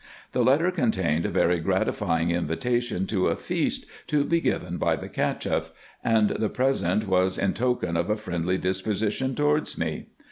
[0.31, 4.95] The letter contained a very gratify ing invitation to a feast to be given by
[4.95, 5.71] the Cacheff,
[6.03, 10.07] and the present was in token of a friendly disposition towards me.